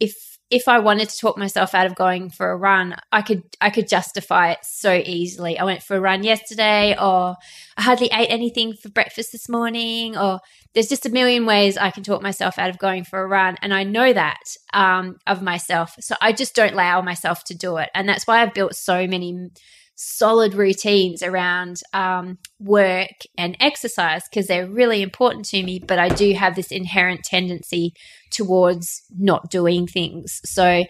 [0.00, 3.42] if if I wanted to talk myself out of going for a run, I could
[3.60, 5.58] I could justify it so easily.
[5.58, 7.34] I went for a run yesterday or
[7.76, 10.38] I hardly ate anything for breakfast this morning or
[10.72, 13.56] there's just a million ways I can talk myself out of going for a run
[13.62, 15.96] and I know that um, of myself.
[15.98, 17.90] So I just don't allow myself to do it.
[17.92, 19.50] And that's why I've built so many
[19.94, 25.78] solid routines around um, work and exercise because they're really important to me.
[25.78, 27.92] But I do have this inherent tendency
[28.30, 30.40] towards not doing things.
[30.44, 30.84] So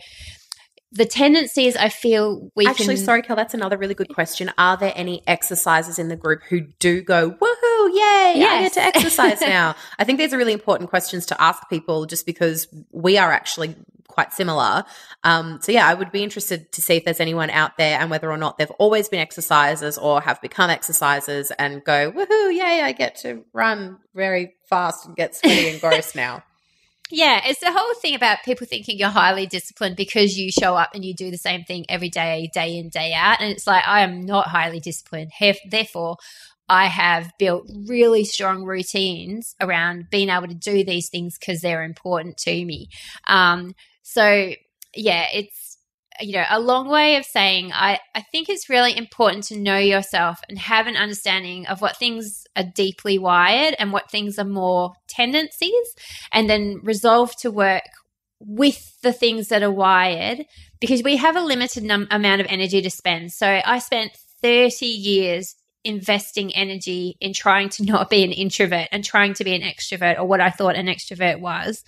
[0.94, 2.94] the tendencies I feel we actually.
[2.94, 3.36] Can- sorry, Kel.
[3.36, 4.52] That's another really good question.
[4.56, 8.34] Are there any exercises in the group who do go woohoo, yay!
[8.36, 8.52] Yes.
[8.52, 9.74] I get to exercise now.
[9.98, 13.74] I think these are really important questions to ask people, just because we are actually
[14.14, 14.84] quite similar.
[15.24, 18.10] Um, so yeah, I would be interested to see if there's anyone out there and
[18.10, 22.82] whether or not they've always been exercisers or have become exercisers and go woohoo, yay!
[22.82, 26.42] I get to run very fast and get sweaty and gross now.
[27.10, 30.94] Yeah, it's the whole thing about people thinking you're highly disciplined because you show up
[30.94, 33.40] and you do the same thing every day, day in, day out.
[33.40, 35.30] And it's like, I am not highly disciplined.
[35.68, 36.16] Therefore,
[36.68, 41.82] I have built really strong routines around being able to do these things because they're
[41.82, 42.88] important to me.
[43.28, 44.52] Um, so,
[44.94, 45.78] yeah, it's
[46.20, 49.78] you know, a long way of saying I, I think it's really important to know
[49.78, 54.44] yourself and have an understanding of what things are deeply wired and what things are
[54.44, 55.94] more tendencies,
[56.32, 57.82] and then resolve to work
[58.38, 60.44] with the things that are wired
[60.80, 63.32] because we have a limited num- amount of energy to spend.
[63.32, 64.12] So I spent
[64.42, 69.54] 30 years investing energy in trying to not be an introvert and trying to be
[69.54, 71.82] an extrovert or what I thought an extrovert was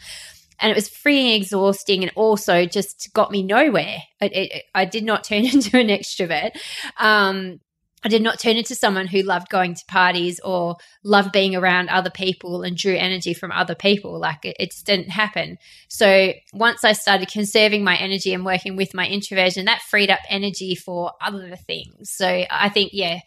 [0.59, 3.99] and it was freeing exhausting and also just got me nowhere.
[4.21, 6.53] It, it, i did not turn into an extrovert.
[6.99, 7.61] Um,
[8.05, 11.89] i did not turn into someone who loved going to parties or loved being around
[11.89, 14.19] other people and drew energy from other people.
[14.19, 15.59] Like it, it just didn't happen.
[15.89, 20.21] So once i started conserving my energy and working with my introversion that freed up
[20.29, 22.11] energy for other things.
[22.11, 23.21] So i think yeah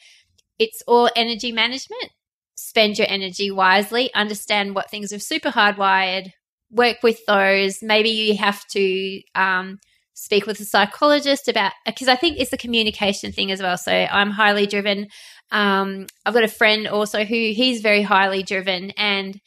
[0.60, 2.12] it's all energy management.
[2.56, 4.13] Spend your energy wisely.
[4.13, 6.34] Understand what things are super hardwired
[6.72, 7.82] work with those.
[7.82, 9.80] Maybe you have to um,
[10.14, 13.78] speak with a psychologist about because I think it's the communication thing as well.
[13.78, 15.08] So I'm highly driven.
[15.52, 19.40] Um, I've got a friend also who he's very highly driven, and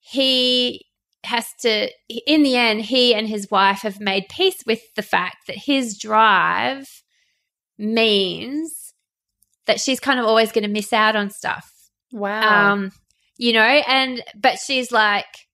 [0.00, 0.86] he
[1.24, 1.90] has to.
[2.26, 5.98] In the end, he and his wife have made peace with the fact that his
[5.98, 7.02] drive
[7.78, 8.92] means
[9.66, 11.72] that she's kind of always going to miss out on stuff.
[12.12, 12.72] Wow.
[12.72, 12.92] Um,
[13.38, 15.45] you know, and but she's like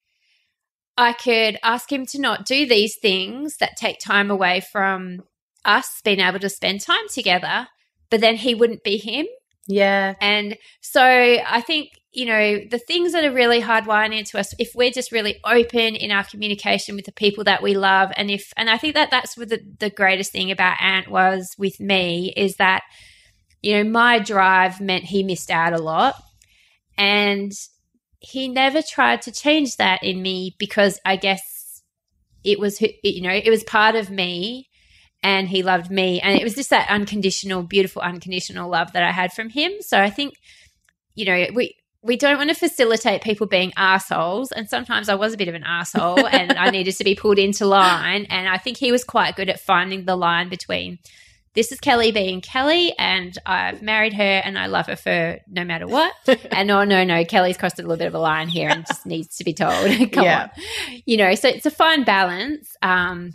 [0.97, 5.23] I could ask him to not do these things that take time away from
[5.65, 7.69] us being able to spend time together,
[8.11, 9.27] but then he wouldn't be him.
[9.67, 10.15] Yeah.
[10.21, 14.73] And so I think you know, the things that are really hardwired into us, if
[14.75, 18.53] we're just really open in our communication with the people that we love, and if,
[18.57, 22.33] and I think that that's what the, the greatest thing about Ant was with me
[22.37, 22.83] is that,
[23.63, 26.15] you know, my drive meant he missed out a lot.
[26.99, 27.51] And
[28.23, 31.83] he never tried to change that in me because I guess
[32.45, 34.69] it was, you know, it was part of me
[35.23, 36.21] and he loved me.
[36.21, 39.73] And it was just that unconditional, beautiful, unconditional love that I had from him.
[39.81, 40.35] So I think,
[41.15, 44.53] you know, we, we don't want to facilitate people being assholes.
[44.53, 47.39] And sometimes I was a bit of an asshole and I needed to be pulled
[47.39, 48.27] into line.
[48.31, 50.99] And I think he was quite good at finding the line between
[51.55, 55.65] this is Kelly being Kelly, and I've married her and I love her for no
[55.65, 56.15] matter what.
[56.51, 59.07] and oh, no, no, Kelly's crossed a little bit of a line here and just
[59.07, 59.73] needs to be told.
[60.13, 60.43] Come yeah.
[60.43, 61.01] on.
[61.05, 62.75] You know, so it's a fine balance.
[62.81, 63.33] Um,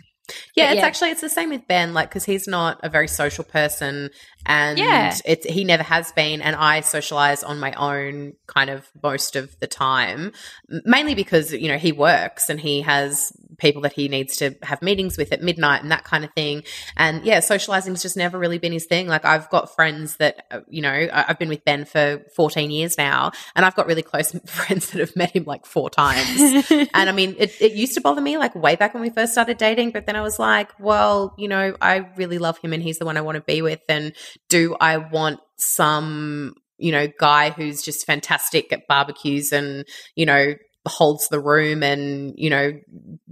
[0.54, 0.86] yeah, it's yeah.
[0.86, 4.10] actually it's the same with Ben, like because he's not a very social person,
[4.44, 5.16] and yeah.
[5.24, 9.58] it's he never has been, and I socialize on my own kind of most of
[9.60, 10.32] the time,
[10.68, 14.80] mainly because you know he works and he has people that he needs to have
[14.82, 16.62] meetings with at midnight and that kind of thing.
[16.96, 19.08] And yeah, socializing has just never really been his thing.
[19.08, 22.96] Like I've got friends that, uh, you know, I've been with Ben for 14 years
[22.96, 26.70] now and I've got really close friends that have met him like four times.
[26.70, 29.32] and I mean, it, it used to bother me like way back when we first
[29.32, 32.82] started dating, but then I was like, well, you know, I really love him and
[32.82, 33.80] he's the one I want to be with.
[33.88, 34.12] And
[34.48, 40.54] do I want some you know, guy who's just fantastic at barbecues and, you know,
[40.88, 42.72] holds the room and, you know,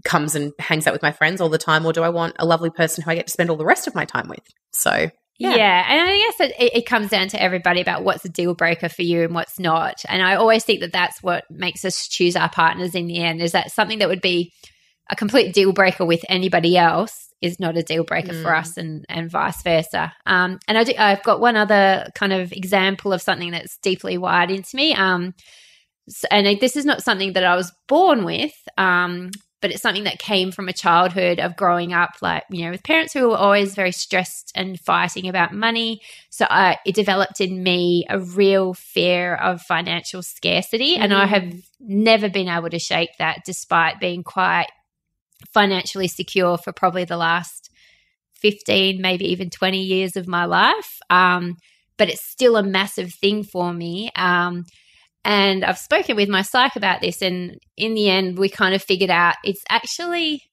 [0.04, 1.84] comes and hangs out with my friends all the time?
[1.84, 3.86] Or do I want a lovely person who I get to spend all the rest
[3.86, 4.44] of my time with?
[4.72, 5.54] So, yeah.
[5.54, 5.86] yeah.
[5.88, 9.02] And I guess it, it, comes down to everybody about what's a deal breaker for
[9.02, 10.02] you and what's not.
[10.08, 13.42] And I always think that that's what makes us choose our partners in the end
[13.42, 14.52] is that something that would be
[15.10, 18.42] a complete deal breaker with anybody else is not a deal breaker mm.
[18.42, 20.12] for us and, and vice versa.
[20.24, 24.16] Um, and I do, I've got one other kind of example of something that's deeply
[24.16, 24.94] wired into me.
[24.94, 25.34] Um,
[26.30, 30.18] and this is not something that I was born with, um, but it's something that
[30.18, 33.74] came from a childhood of growing up, like, you know, with parents who were always
[33.74, 36.00] very stressed and fighting about money.
[36.30, 40.96] So uh, it developed in me a real fear of financial scarcity.
[40.96, 41.00] Mm.
[41.00, 41.62] And I have mm.
[41.80, 44.68] never been able to shake that despite being quite
[45.52, 47.70] financially secure for probably the last
[48.36, 51.00] 15, maybe even 20 years of my life.
[51.08, 51.56] Um,
[51.96, 54.10] but it's still a massive thing for me.
[54.14, 54.64] Um,
[55.26, 58.82] and I've spoken with my psych about this, and in the end, we kind of
[58.82, 60.44] figured out it's actually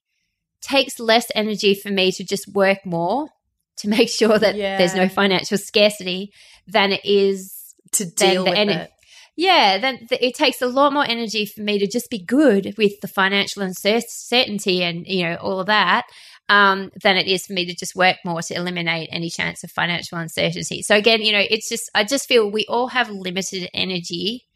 [0.61, 3.29] takes less energy for me to just work more
[3.77, 4.79] to make sure that yeah.
[4.79, 6.33] there's no financial scarcity
[6.65, 8.91] than it is to deal with en- it.
[9.35, 12.73] Yeah, then th- it takes a lot more energy for me to just be good
[12.75, 16.05] with the financial uncertainty and you know all of that
[16.49, 19.69] um, than it is for me to just work more to eliminate any chance of
[19.69, 20.81] financial uncertainty.
[20.81, 24.47] So again, you know, it's just I just feel we all have limited energy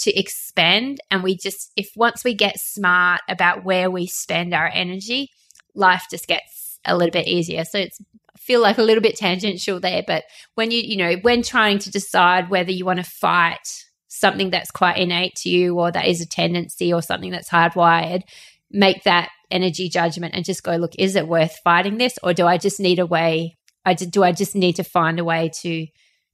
[0.00, 1.00] to expand.
[1.10, 5.30] And we just, if once we get smart about where we spend our energy,
[5.74, 7.64] life just gets a little bit easier.
[7.64, 8.00] So it's,
[8.34, 11.78] I feel like a little bit tangential there, but when you, you know, when trying
[11.80, 16.06] to decide whether you want to fight something that's quite innate to you or that
[16.06, 18.22] is a tendency or something that's hardwired,
[18.70, 22.18] make that energy judgment and just go, look, is it worth fighting this?
[22.22, 23.56] Or do I just need a way?
[23.84, 25.86] I do I just need to find a way to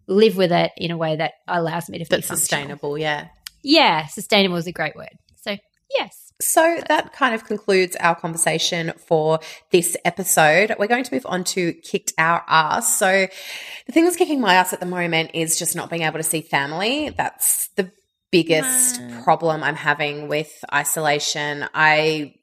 [0.09, 2.99] live with it in a way that allows me to be sustainable?
[2.99, 3.29] Yeah,
[3.67, 5.19] yeah, sustainable is a great word.
[5.35, 5.57] So,
[5.91, 6.33] yes.
[6.41, 9.41] So that kind of concludes our conversation for
[9.73, 10.75] this episode.
[10.79, 12.97] We're going to move on to kicked our ass.
[12.97, 13.27] So
[13.87, 16.23] the thing that's kicking my ass at the moment is just not being able to
[16.23, 17.09] see family.
[17.11, 17.91] That's the
[18.31, 21.67] biggest problem I'm having with isolation.
[21.75, 22.35] I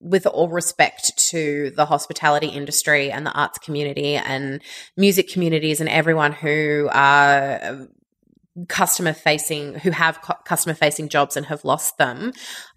[0.00, 4.60] with all respect to the hospitality industry and the arts community and
[4.96, 7.86] music communities and everyone who are
[8.68, 12.32] customer facing who have customer facing jobs and have lost them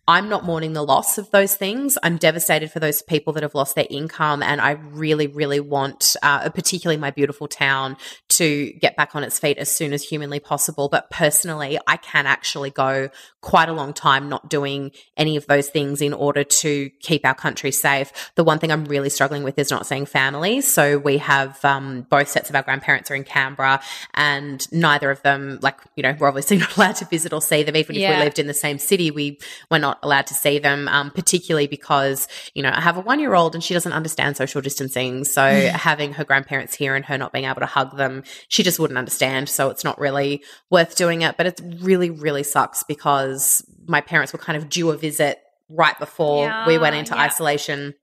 [0.07, 1.97] I'm not mourning the loss of those things.
[2.03, 4.43] I'm devastated for those people that have lost their income.
[4.43, 7.97] And I really, really want, uh, particularly my beautiful town,
[8.37, 10.89] to get back on its feet as soon as humanly possible.
[10.89, 13.09] But personally, I can actually go
[13.41, 17.35] quite a long time not doing any of those things in order to keep our
[17.35, 18.11] country safe.
[18.35, 20.61] The one thing I'm really struggling with is not seeing family.
[20.61, 23.81] So we have um, both sets of our grandparents are in Canberra,
[24.13, 27.63] and neither of them, like, you know, we're obviously not allowed to visit or see
[27.63, 27.75] them.
[27.75, 28.11] Even yeah.
[28.11, 29.39] if we lived in the same city, we
[29.71, 33.01] were not not allowed to see them, um, particularly because, you know, I have a
[33.01, 35.23] one year old and she doesn't understand social distancing.
[35.23, 35.41] So
[35.73, 38.97] having her grandparents here and her not being able to hug them, she just wouldn't
[38.97, 39.49] understand.
[39.49, 41.37] So it's not really worth doing it.
[41.37, 45.97] But it really, really sucks because my parents were kind of due a visit right
[45.97, 47.21] before yeah, we went into yeah.
[47.21, 47.95] isolation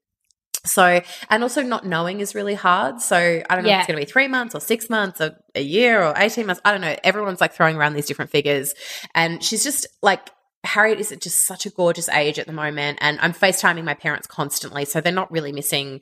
[0.64, 3.00] So, and also not knowing is really hard.
[3.00, 3.76] So, I don't know yeah.
[3.76, 6.46] if it's going to be three months or six months or a year or 18
[6.46, 6.62] months.
[6.64, 6.94] I don't know.
[7.02, 8.74] Everyone's like throwing around these different figures.
[9.14, 10.30] And she's just like,
[10.64, 12.98] Harriet is at just such a gorgeous age at the moment.
[13.00, 14.84] And I'm FaceTiming my parents constantly.
[14.84, 16.00] So they're not really missing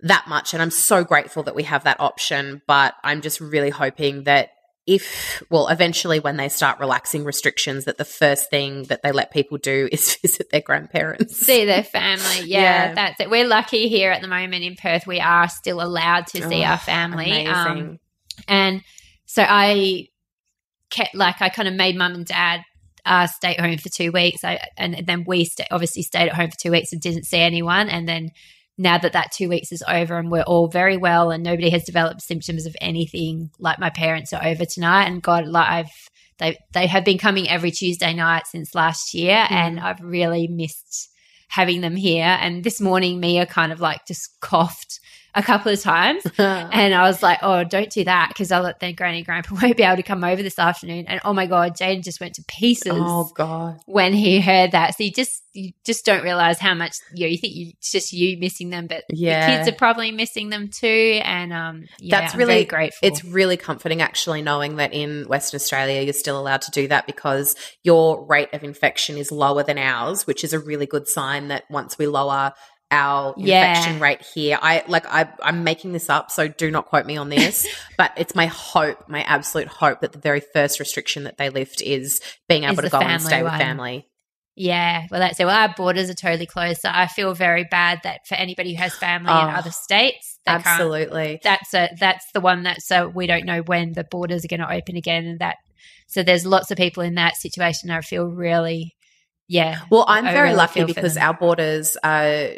[0.00, 0.52] that much.
[0.52, 2.62] And I'm so grateful that we have that option.
[2.66, 4.50] But I'm just really hoping that
[4.86, 9.32] if, well, eventually when they start relaxing restrictions, that the first thing that they let
[9.32, 11.36] people do is visit their grandparents.
[11.36, 12.24] See their family.
[12.46, 12.94] Yeah, yeah.
[12.94, 13.30] that's it.
[13.30, 15.06] We're lucky here at the moment in Perth.
[15.06, 17.46] We are still allowed to see oh, our family.
[17.46, 17.98] Um,
[18.46, 18.82] and
[19.24, 20.08] so I
[20.90, 22.62] kept, like, I kind of made mum and dad
[23.04, 24.44] uh, stay at home for two weeks.
[24.44, 27.38] I, and then we st- obviously stayed at home for two weeks and didn't see
[27.38, 27.88] anyone.
[27.88, 28.30] And then
[28.78, 31.84] now that that two weeks is over and we're all very well and nobody has
[31.84, 36.56] developed symptoms of anything like my parents are over tonight and god like i've they
[36.72, 39.50] they have been coming every tuesday night since last year mm.
[39.50, 41.10] and i've really missed
[41.48, 45.00] having them here and this morning mia kind of like just coughed
[45.36, 46.26] a couple of times.
[46.38, 49.76] and I was like, oh, don't do that because I'll let their granny grandpa won't
[49.76, 51.04] be able to come over this afternoon.
[51.06, 52.92] And oh my God, Jaden just went to pieces.
[52.94, 53.78] Oh God.
[53.84, 54.96] When he heard that.
[54.96, 57.92] So you just you just don't realize how much you know, you think you, it's
[57.92, 59.46] just you missing them, but yeah.
[59.46, 61.20] the kids are probably missing them too.
[61.22, 63.06] And um yeah, that's I'm really grateful.
[63.06, 67.06] It's really comforting actually knowing that in Western Australia you're still allowed to do that
[67.06, 71.48] because your rate of infection is lower than ours, which is a really good sign
[71.48, 72.54] that once we lower
[72.90, 73.70] our yeah.
[73.70, 74.58] infection rate here.
[74.60, 77.66] I like I I'm making this up, so do not quote me on this.
[77.98, 81.82] but it's my hope, my absolute hope that the very first restriction that they lift
[81.82, 83.52] is being able is to go and stay one.
[83.52, 84.06] with family.
[84.58, 85.44] Yeah, well, that's it.
[85.44, 88.82] Well, our borders are totally closed, so I feel very bad that for anybody who
[88.82, 93.08] has family oh, in other states, absolutely, that's a that's the one that so uh,
[93.08, 95.56] we don't know when the borders are going to open again, and that
[96.06, 97.90] so there's lots of people in that situation.
[97.90, 98.95] I feel really
[99.48, 99.80] yeah.
[99.90, 102.48] Well, I'm very really lucky because our borders, uh,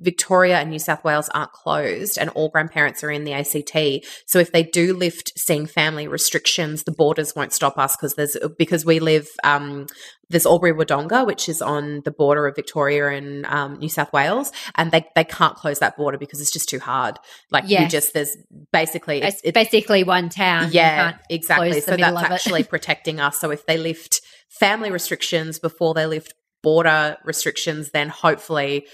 [0.00, 4.06] Victoria and New South Wales aren't closed and all grandparents are in the ACT.
[4.26, 8.36] So if they do lift seeing family restrictions, the borders won't stop us because there's
[8.58, 9.86] because we live um,
[10.30, 14.52] there's Albury Wodonga, which is on the border of Victoria and um, New South Wales,
[14.76, 17.18] and they, they can't close that border because it's just too hard.
[17.50, 17.82] Like yes.
[17.82, 18.36] you just there's
[18.72, 20.70] basically it's, it's basically one town.
[20.72, 21.80] Yeah, exactly.
[21.80, 23.38] So that's actually protecting us.
[23.38, 28.86] So if they lift family restrictions before they lift border restrictions, then hopefully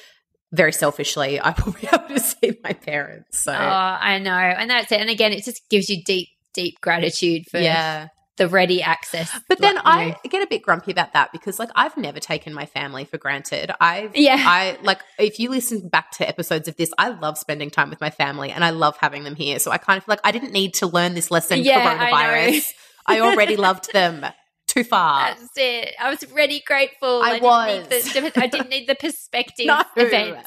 [0.53, 3.41] very selfishly, I will be able to see my parents.
[3.41, 5.01] So oh, I know, and that's it.
[5.01, 8.09] And again, it just gives you deep, deep gratitude for yeah.
[8.37, 9.37] the ready access.
[9.49, 10.17] But then like, I know.
[10.29, 13.73] get a bit grumpy about that because, like, I've never taken my family for granted.
[13.81, 17.71] I've, yeah, I like if you listen back to episodes of this, I love spending
[17.71, 19.59] time with my family and I love having them here.
[19.59, 21.61] So I kind of feel like I didn't need to learn this lesson.
[21.63, 22.71] Yeah, coronavirus.
[23.07, 24.25] I, I already loved them
[24.77, 25.35] too far.
[25.35, 25.95] That's it.
[25.99, 27.23] I was really grateful.
[27.23, 27.89] I, I was.
[27.89, 29.83] Didn't the, I didn't need the perspective no.
[29.97, 30.47] event.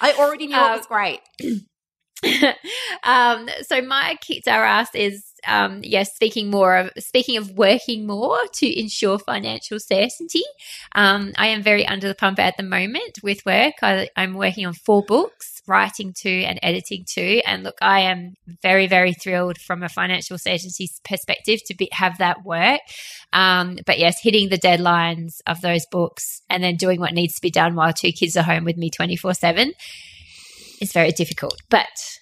[0.00, 1.20] I already knew um, it was great.
[3.04, 8.06] um, so my kicked our ass is um, yes, speaking more of speaking of working
[8.06, 10.42] more to ensure financial certainty.
[10.94, 13.74] Um, I am very under the pump at the moment with work.
[13.82, 17.40] I, I'm working on four books, writing two and editing two.
[17.46, 22.18] And look, I am very, very thrilled from a financial certainty perspective to be, have
[22.18, 22.80] that work.
[23.32, 27.42] Um, but yes, hitting the deadlines of those books and then doing what needs to
[27.42, 29.72] be done while two kids are home with me 24 7
[30.80, 31.60] is very difficult.
[31.68, 32.19] But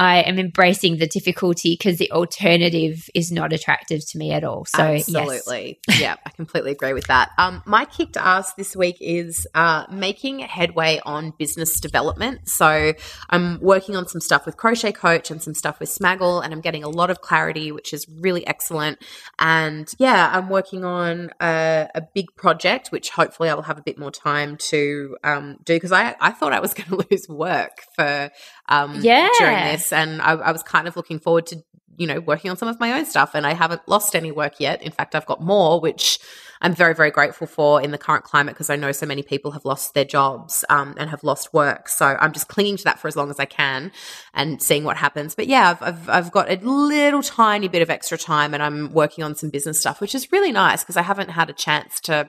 [0.00, 4.64] I am embracing the difficulty because the alternative is not attractive to me at all.
[4.64, 6.00] So absolutely, yes.
[6.00, 7.32] yeah, I completely agree with that.
[7.36, 12.48] Um, my kick to ask this week is uh, making headway on business development.
[12.48, 12.94] So
[13.28, 16.62] I'm working on some stuff with Crochet Coach and some stuff with Smaggle, and I'm
[16.62, 19.04] getting a lot of clarity, which is really excellent.
[19.38, 23.82] And yeah, I'm working on a, a big project, which hopefully I will have a
[23.82, 27.28] bit more time to um, do because I I thought I was going to lose
[27.28, 28.30] work for
[28.66, 29.28] um, yeah.
[29.38, 29.89] during this.
[29.92, 31.62] And I, I was kind of looking forward to,
[31.96, 33.34] you know, working on some of my own stuff.
[33.34, 34.82] And I haven't lost any work yet.
[34.82, 36.18] In fact, I've got more, which
[36.62, 39.52] I'm very, very grateful for in the current climate because I know so many people
[39.52, 41.88] have lost their jobs um, and have lost work.
[41.88, 43.92] So I'm just clinging to that for as long as I can
[44.34, 45.34] and seeing what happens.
[45.34, 48.92] But yeah, I've, I've, I've got a little tiny bit of extra time and I'm
[48.92, 51.98] working on some business stuff, which is really nice because I haven't had a chance
[52.00, 52.28] to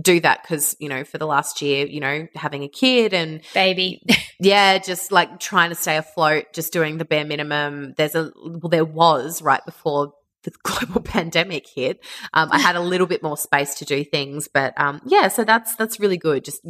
[0.00, 3.40] do that because, you know, for the last year, you know, having a kid and
[3.52, 4.00] baby.
[4.40, 7.94] yeah, just like trying to stay afloat, just doing the bare minimum.
[7.96, 12.80] There's a, well, there was right before the global pandemic hit, um, I had a
[12.80, 14.48] little bit more space to do things.
[14.52, 16.44] But um, yeah, so that's that's really good.
[16.44, 16.62] Just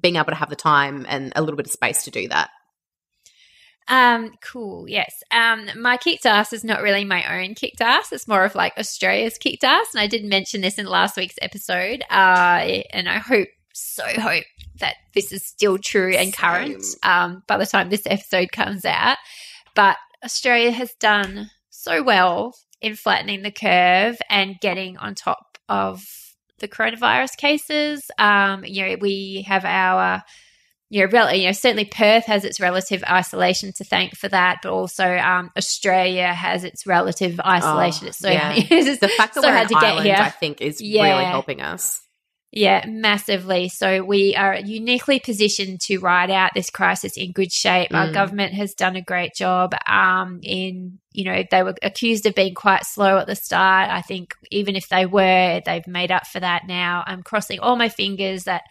[0.00, 2.50] being able to have the time and a little bit of space to do that.
[3.88, 4.88] Um, cool.
[4.88, 5.22] Yes.
[5.30, 8.12] Um, my kicked ass is not really my own kicked ass.
[8.12, 9.88] It's more of like Australia's kicked ass.
[9.92, 12.02] And I did mention this in last week's episode.
[12.08, 14.44] Uh, and I hope, so hope
[14.78, 19.18] that this is still true and current um, by the time this episode comes out.
[19.74, 26.04] But Australia has done so well in flattening the curve and getting on top of
[26.58, 28.10] the coronavirus cases.
[28.18, 30.22] Um, you know, we have our
[30.92, 34.58] you know, rel- you know, certainly Perth has its relative isolation to thank for that,
[34.62, 38.04] but also um, Australia has its relative isolation.
[38.04, 38.52] Oh, it's so yeah.
[38.56, 40.26] it's the fact that so we're hard to island, get here.
[40.26, 41.04] I think, is yeah.
[41.04, 42.02] really helping us.
[42.54, 43.70] Yeah, massively.
[43.70, 47.90] So we are uniquely positioned to ride out this crisis in good shape.
[47.90, 47.96] Mm.
[47.96, 49.74] Our government has done a great job.
[49.86, 53.90] Um, in you know, they were accused of being quite slow at the start.
[53.90, 57.02] I think even if they were, they've made up for that now.
[57.06, 58.62] I'm crossing all my fingers that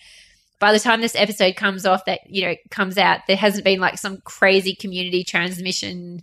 [0.59, 3.79] by the time this episode comes off, that you know comes out, there hasn't been
[3.79, 6.19] like some crazy community transmission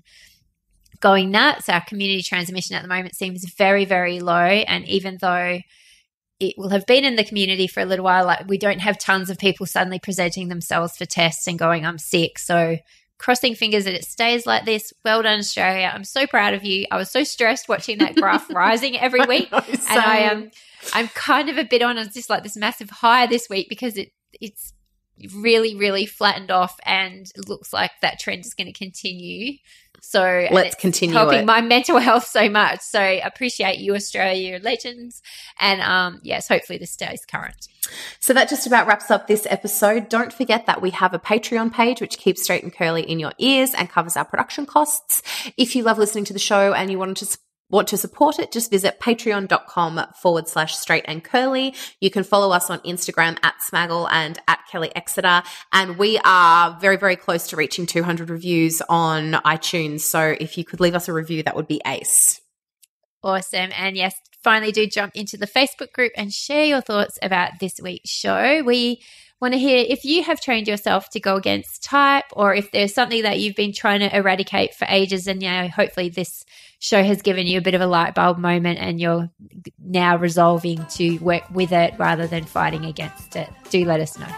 [1.01, 1.69] going nuts.
[1.69, 5.59] Our community transmission at the moment seems very, very low, and even though
[6.41, 8.25] it will have been in the community for a little while.
[8.25, 11.99] Like we don't have tons of people suddenly presenting themselves for tests and going, I'm
[11.99, 12.39] sick.
[12.39, 12.79] So
[13.19, 14.93] crossing fingers that it stays like this.
[15.05, 15.91] Well done, Australia.
[15.93, 16.87] I'm so proud of you.
[16.91, 19.51] I was so stressed watching that graph rising every week.
[19.51, 20.51] know, and I am um,
[20.95, 24.13] I'm kind of a bit on just like this massive high this week because it
[24.41, 24.73] it's
[25.35, 29.59] really, really flattened off and it looks like that trend is going to continue.
[30.01, 31.47] So let's continue helping it.
[31.47, 32.81] my mental health so much.
[32.81, 35.23] So appreciate you, Australia, legends,
[35.59, 37.69] and um, yes, hopefully this stays current.
[38.21, 40.09] So that just about wraps up this episode.
[40.09, 43.33] Don't forget that we have a Patreon page which keeps straight and curly in your
[43.39, 45.23] ears and covers our production costs.
[45.57, 47.39] If you love listening to the show and you want to
[47.71, 51.75] want to support it, just visit patreon.com forward slash straight and curly.
[52.01, 55.43] You can follow us on Instagram at Smaggle and at Kelly Exeter.
[55.73, 60.01] And we are very, very close to reaching 200 reviews on iTunes.
[60.01, 62.41] So if you could leave us a review, that would be ace.
[63.23, 63.71] Awesome.
[63.77, 67.81] And yes, finally do jump into the Facebook group and share your thoughts about this
[67.83, 68.63] week's show.
[68.63, 69.03] We
[69.41, 72.95] want to hear if you have trained yourself to go against type or if there's
[72.95, 76.45] something that you've been trying to eradicate for ages and you know hopefully this
[76.79, 79.31] show has given you a bit of a light bulb moment and you're
[79.79, 84.29] now resolving to work with it rather than fighting against it do let us know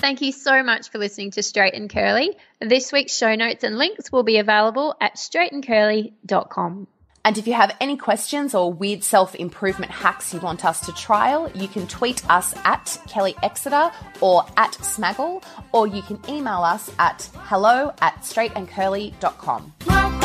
[0.00, 2.36] Thank you so much for listening to Straight and Curly.
[2.60, 6.88] This week's show notes and links will be available at straightandcurly.com.
[7.24, 10.92] And if you have any questions or weird self improvement hacks you want us to
[10.92, 13.90] trial, you can tweet us at Kelly Exeter
[14.20, 15.42] or at Smaggle,
[15.72, 20.19] or you can email us at hello at straightandcurly.com.